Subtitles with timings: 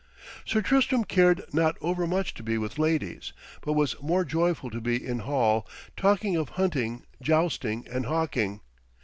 [0.45, 4.95] Sir Tristram cared not overmuch to be with ladies, but was more joyful to be
[4.97, 8.61] in hall, talking of hunting, jousting and hawking.